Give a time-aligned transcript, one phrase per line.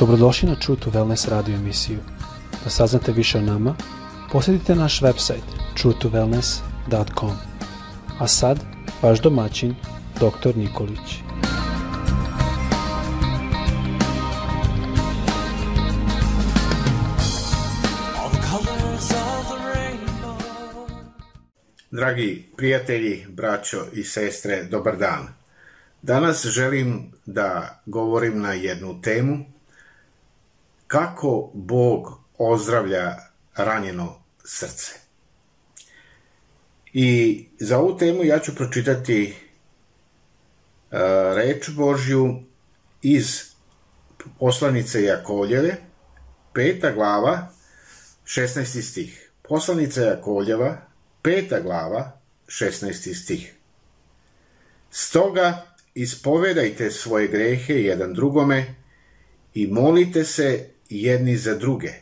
[0.00, 1.98] Dobrodošli na True to Wellness radio emisiju.
[2.64, 3.74] Da saznate više o nama,
[4.32, 5.44] posjetite naš website
[5.76, 7.36] truetowellness.com.
[8.18, 8.58] A sad,
[9.02, 9.74] vaš domaćin,
[10.14, 10.56] dr.
[10.56, 11.18] Nikolić.
[21.90, 25.28] Dragi prijatelji, braćo i sestre, dobar dan.
[26.02, 29.59] Danas želim da govorim na jednu temu
[30.90, 33.16] kako Bog ozdravlja
[33.56, 34.92] ranjeno srce.
[36.92, 39.34] I za ovu temu ja ću pročitati
[40.90, 40.98] uh,
[41.36, 42.42] reč Božju
[43.02, 43.42] iz
[44.38, 45.76] poslanice Jakoljeve,
[46.54, 47.48] peta glava,
[48.24, 48.82] 16.
[48.82, 49.30] stih.
[49.42, 50.76] Poslanica Jakoljeva,
[51.22, 53.22] peta glava, 16.
[53.22, 53.54] stih.
[54.90, 58.74] Stoga ispovedajte svoje grehe jedan drugome
[59.54, 61.92] i molite se jedni za druge,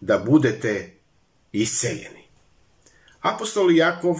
[0.00, 0.90] da budete
[1.52, 2.28] isceljeni.
[3.20, 4.16] Apostol Jakov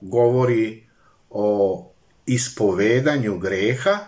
[0.00, 0.86] govori
[1.30, 1.86] o
[2.26, 3.98] ispovedanju greha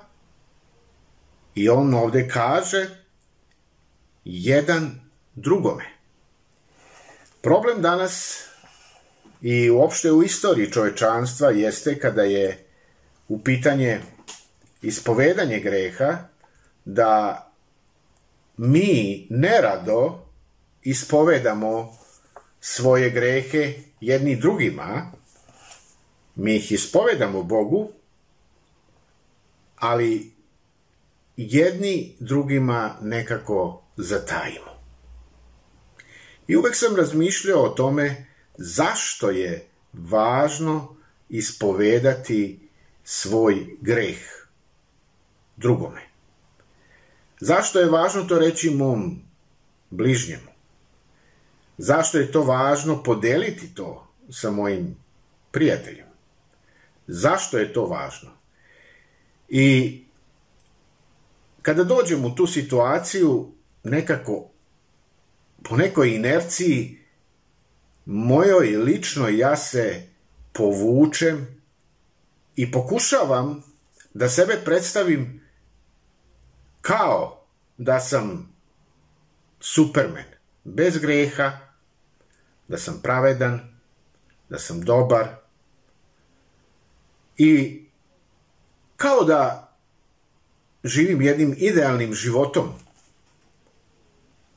[1.55, 2.87] i on ovde kaže
[4.25, 5.01] jedan
[5.35, 5.85] drugome.
[7.41, 8.45] Problem danas
[9.41, 12.67] i uopšte u istoriji čovečanstva jeste kada je
[13.29, 14.01] u pitanje
[14.83, 16.19] ispovedanje greha
[16.85, 17.52] da
[18.57, 20.27] mi nerado
[20.83, 21.97] ispovedamo
[22.61, 25.13] svoje grehe jedni drugima,
[26.35, 27.91] mi ih ispovedamo Bogu,
[29.77, 30.33] ali
[31.37, 34.73] jedni drugima nekako zatajimo.
[36.49, 38.27] I uvek sam razmišljao o tome
[38.59, 40.97] zašto je važno
[41.29, 42.69] ispovedati
[43.05, 44.19] svoj greh
[45.57, 46.12] drugome.
[47.43, 49.23] Zašto je važno to reći mom
[49.91, 50.53] bližnjemu?
[51.79, 54.97] Zašto je to važno podeliti to sa mojim
[55.51, 56.07] prijateljem?
[57.07, 58.31] Zašto je to važno?
[59.49, 59.99] I
[61.63, 63.53] kada dođem u tu situaciju,
[63.85, 64.51] nekako
[65.63, 66.99] po nekoj inerciji
[68.05, 70.03] mojoj lično ja se
[70.53, 71.47] povučem
[72.57, 73.63] i pokušavam
[74.15, 75.43] da sebe predstavim
[76.83, 77.45] kao
[77.77, 78.55] da sam
[79.61, 80.25] supermen,
[80.65, 81.59] bez greha,
[82.69, 83.61] da sam pravedan,
[84.49, 85.29] da sam dobar
[87.37, 87.85] i
[88.97, 89.73] kao da
[90.85, 92.69] živim jednim idealnim životom,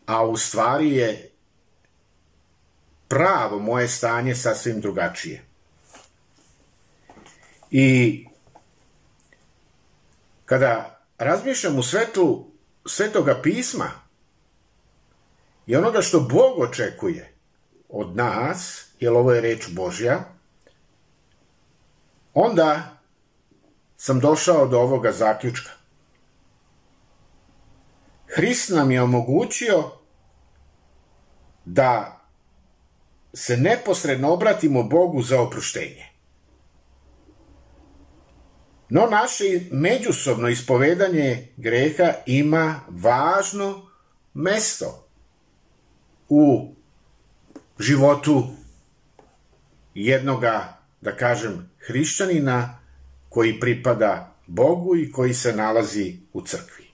[0.05, 1.31] a u stvari je
[3.07, 5.45] pravo moje stanje sasvim drugačije.
[7.71, 8.25] I
[10.45, 12.45] kada razmišljam u svetlu
[12.85, 13.91] svetoga pisma
[15.65, 17.33] i onoga što Bog očekuje
[17.89, 20.23] od nas, jer ovo je reč Božja,
[22.33, 22.97] onda
[23.97, 25.71] sam došao do ovoga zaključka.
[28.27, 29.91] Hrist nam je omogućio
[31.65, 32.19] da
[33.33, 36.14] se neposredno obratimo Bogu za oproštenje.
[38.89, 43.91] No naše međusobno ispovedanje greha ima važno
[44.33, 45.07] mesto
[46.29, 46.73] u
[47.79, 48.47] životu
[49.93, 52.79] jednoga, da kažem, hrišćanina
[53.29, 56.85] koji pripada Bogu i koji se nalazi u crkvi.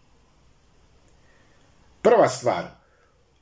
[2.02, 2.68] Prva stvar,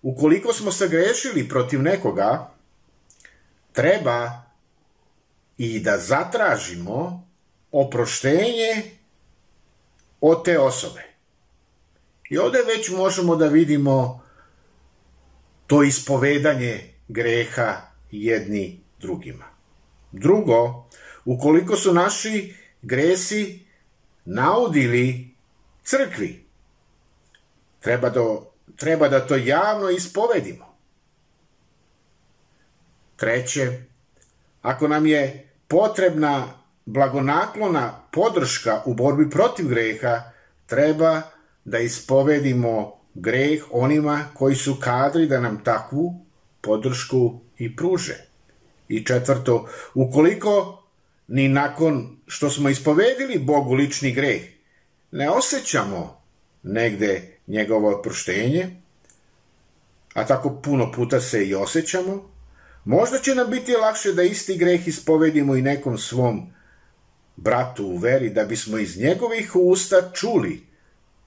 [0.02, 2.52] ukoliko smo se grešili protiv nekoga,
[3.72, 4.42] treba
[5.58, 7.28] i da zatražimo
[7.72, 8.84] oproštenje
[10.22, 11.03] od te osobe.
[12.30, 14.24] I ovde već možemo da vidimo
[15.68, 17.81] to ispovedanje greha
[18.12, 19.46] jedni drugima.
[20.12, 20.85] Drugo,
[21.26, 23.66] ukoliko su naši gresi
[24.26, 25.35] naudili
[25.84, 26.46] crkvi,
[27.79, 28.46] treba, do,
[28.76, 30.76] treba da to javno ispovedimo.
[33.16, 33.84] Treće,
[34.61, 36.59] ako nam je potrebna
[36.90, 40.32] blagonaklona podrška u borbi protiv greha
[40.66, 41.22] treba
[41.66, 46.26] da ispovedimo greh onima koji su kadri da nam takvu
[46.62, 48.16] podršku i pruže.
[48.88, 50.84] I četvrto, ukoliko
[51.28, 54.42] ni nakon što smo ispovedili Bogu lični greh,
[55.12, 56.22] ne osjećamo
[56.64, 58.82] negde njegovo oproštenje,
[60.14, 62.30] a tako puno puta se i osjećamo,
[62.85, 66.59] možda će nam biti lakše da isti greh ispovedimo i nekom svom
[67.41, 70.66] bratu u veri, da bismo iz njegovih usta čuli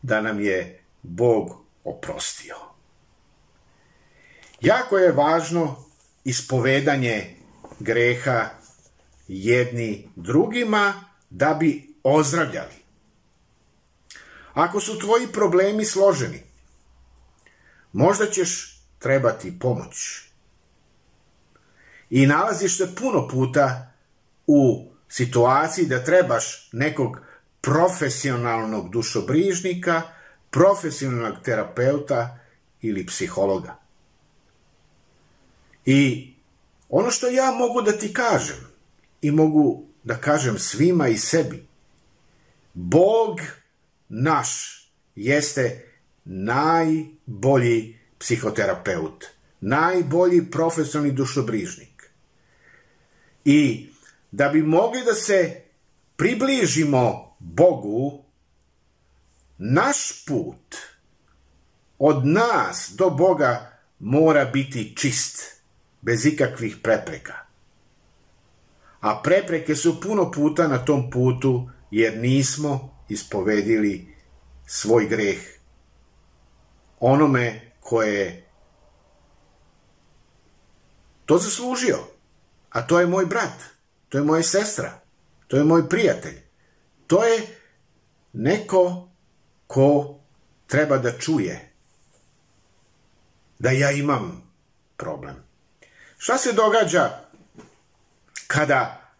[0.02, 2.56] da nam je Bog oprostio.
[4.60, 5.84] Jako je važno
[6.24, 7.36] ispovedanje
[7.80, 8.48] greha
[9.28, 12.82] jedni drugima da bi ozdravljali.
[14.54, 16.42] Ako su tvoji problemi složeni,
[17.92, 20.22] možda ćeš trebati pomoć.
[22.10, 23.92] I nalaziš se puno puta
[24.46, 27.16] u situaciji da trebaš nekog
[27.60, 30.02] profesionalnog dušobrižnika,
[30.50, 32.38] profesionalnog terapeuta
[32.80, 33.76] ili psihologa.
[35.86, 36.32] I
[36.88, 38.56] ono što ja mogu da ti kažem
[39.22, 41.66] i mogu da kažem svima i sebi,
[42.74, 43.40] Bog
[44.08, 44.78] naš
[45.14, 45.88] jeste
[46.24, 49.24] najbolji psihoterapeut,
[49.60, 52.10] najbolji profesionalni dušobrižnik.
[53.44, 53.91] I
[54.32, 55.62] da bi mogli da se
[56.16, 58.24] približimo Bogu,
[59.58, 60.76] naš put
[61.98, 65.62] od nas do Boga mora biti čist,
[66.00, 67.34] bez ikakvih prepreka.
[69.00, 74.14] A prepreke su puno puta na tom putu jer nismo ispovedili
[74.66, 75.38] svoj greh
[77.00, 78.48] onome koje je
[81.26, 81.98] to zaslužio.
[82.70, 83.71] A to je moj brat,
[84.12, 85.00] to je moja sestra,
[85.48, 86.40] to je moj prijatelj.
[87.06, 87.46] To je
[88.32, 89.08] neko
[89.66, 90.20] ko
[90.66, 91.72] treba da čuje
[93.58, 94.52] da ja imam
[94.96, 95.34] problem.
[96.18, 97.20] Šta se događa
[98.46, 99.10] kada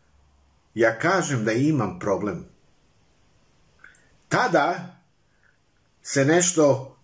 [0.74, 2.44] ja kažem da imam problem?
[4.28, 4.96] Tada
[6.02, 6.96] se nešto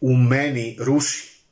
[0.00, 1.42] u meni ruši.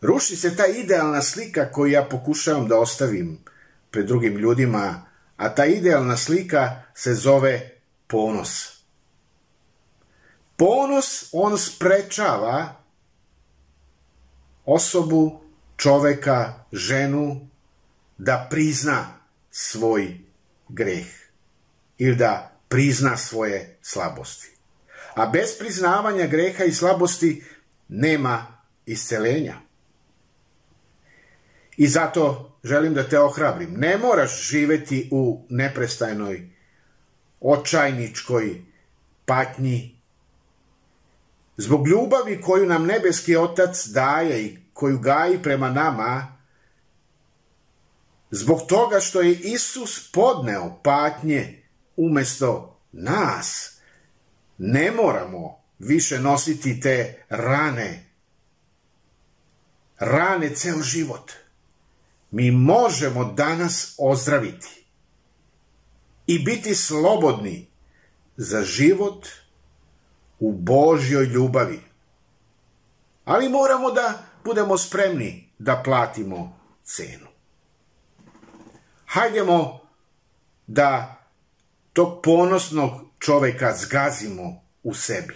[0.00, 3.51] Ruši se ta idealna slika koju ja pokušavam da ostavim
[3.92, 5.06] pred drugim ljudima,
[5.36, 7.70] a ta idealna slika se zove
[8.06, 8.82] ponos.
[10.56, 12.82] Ponos on sprečava
[14.64, 15.40] osobu,
[15.76, 17.48] čoveka, ženu
[18.18, 19.06] da prizna
[19.50, 20.18] svoj
[20.68, 21.06] greh
[21.98, 24.48] ili da prizna svoje slabosti.
[25.14, 27.44] A bez priznavanja greha i slabosti
[27.88, 28.46] nema
[28.86, 29.54] iscelenja.
[31.76, 33.74] I zato želim da te ohrabrim.
[33.74, 36.50] Ne moraš živeti u neprestajnoj,
[37.40, 38.62] očajničkoj
[39.26, 39.98] patnji.
[41.56, 46.38] Zbog ljubavi koju nam nebeski otac daje i koju gaji prema nama,
[48.30, 51.62] zbog toga što je Isus podneo patnje
[51.96, 53.78] umesto nas,
[54.58, 58.04] ne moramo više nositi te rane,
[59.98, 61.32] rane ceo život.
[62.32, 64.86] Mi možemo danas ozdraviti
[66.26, 67.66] i biti slobodni
[68.36, 69.28] za život
[70.40, 71.80] u Božjoj ljubavi.
[73.24, 77.26] Ali moramo da budemo spremni da platimo cenu.
[79.06, 79.80] Hajdemo
[80.66, 81.16] da
[81.92, 85.34] tog ponosnog čoveka zgazimo u sebi.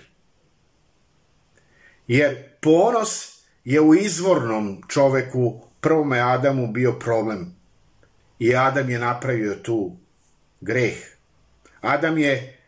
[2.06, 7.54] Jer ponos je u izvornom čoveku, prvome Adamu, bio problem.
[8.38, 9.96] I Adam je napravio tu
[10.60, 10.96] greh.
[11.80, 12.58] Adam je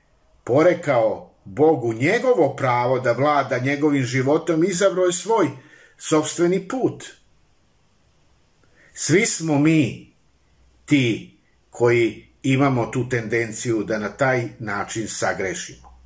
[0.45, 5.49] porekao Bogu njegovo pravo da vlada njegovim životom, izabrao je svoj
[5.97, 7.05] sobstveni put.
[8.95, 10.13] Svi smo mi
[10.85, 11.39] ti
[11.71, 15.99] koji imamo tu tendenciju da na taj način sagrešimo.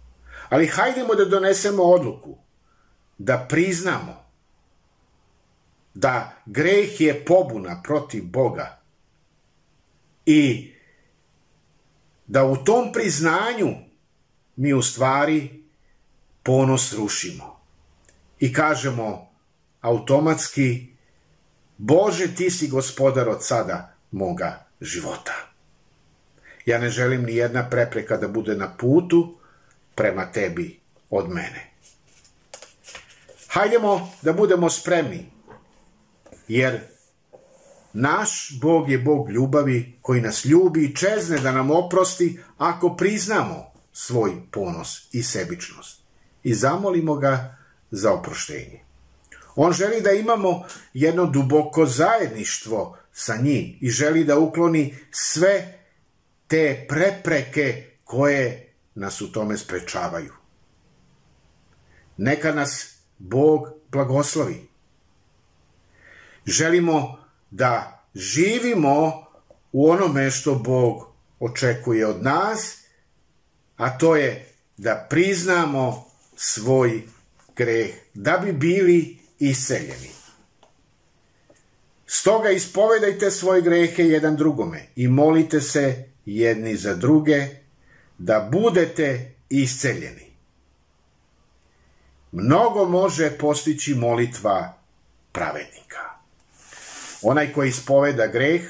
[0.48, 2.38] Ali hajdemo da donesemo odluku,
[3.18, 4.24] da priznamo
[5.94, 8.80] da greh je pobuna protiv Boga
[10.26, 10.72] i
[12.26, 13.74] da u tom priznanju
[14.56, 15.64] mi u stvari
[16.42, 17.60] ponos rušimo
[18.40, 19.30] i kažemo
[19.80, 20.92] automatski
[21.78, 25.34] Bože, ti si gospodar od sada moga života.
[26.66, 29.38] Ja ne želim ni jedna prepreka da bude na putu
[29.94, 30.80] prema tebi
[31.10, 31.70] od mene.
[33.48, 35.30] Hajdemo da budemo spremni,
[36.52, 36.80] jer
[37.92, 43.72] naš Bog je Bog ljubavi koji nas ljubi i čezne da nam oprosti ako priznamo
[43.92, 46.02] svoj ponos i sebičnost
[46.42, 47.56] i zamolimo ga
[47.90, 48.80] za oproštenje.
[49.56, 55.78] On želi da imamo jedno duboko zajedništvo sa njim i želi da ukloni sve
[56.46, 60.32] te prepreke koje nas u tome sprečavaju.
[62.16, 64.71] Neka nas Bog blagoslovi.
[66.46, 67.18] Želimo
[67.50, 69.26] da živimo
[69.72, 71.06] u onome što Bog
[71.40, 72.78] očekuje od nas,
[73.76, 76.04] a to je da priznamo
[76.36, 77.02] svoj
[77.56, 80.10] greh da bi bili isceljeni.
[82.06, 87.46] Stoga ispovedajte svoje grehe jedan drugome i molite se jedni za druge
[88.18, 90.32] da budete isceljeni.
[92.32, 94.78] Mnogo može postići molitva
[95.32, 96.11] pravednika.
[97.22, 98.62] Onaj koji ispoveda greh,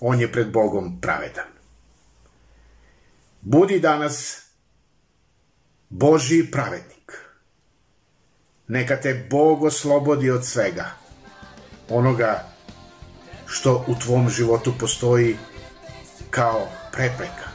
[0.00, 1.46] on je pred Bogom pravedan.
[3.40, 4.42] Budi danas
[5.88, 7.12] Boži pravednik.
[8.68, 10.90] Neka te Bog oslobodi od svega.
[11.88, 12.44] Onoga
[13.46, 15.36] što u tvom životu postoji
[16.30, 17.48] kao prepreka.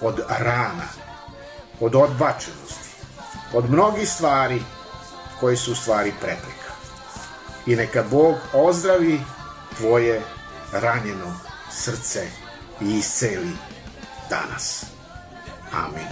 [0.00, 0.88] Od rana,
[1.80, 2.90] od odbačenosti,
[3.52, 4.62] od mnogih stvari
[5.40, 6.65] koji su stvari prepreka.
[7.66, 9.20] I neka Bog ozdravi
[9.76, 10.22] tvoje
[10.72, 11.34] ranjeno
[11.70, 12.26] srce
[12.80, 13.52] i isceli
[14.30, 14.84] danas.
[15.72, 16.06] Amin.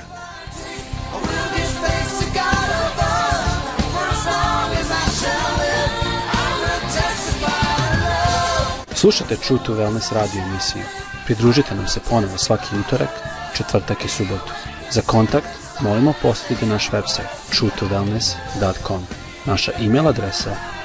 [8.95, 10.83] Slušajte True to Wellness radio emisiju.
[11.27, 13.11] Pridružite nam se ponovo svaki utorak,
[13.57, 14.53] četvrtak i subotu.
[14.91, 15.49] Za kontakt
[15.81, 19.07] molimo posjetite naš website truetowellness.com.
[19.47, 20.74] Naša e-mail adresa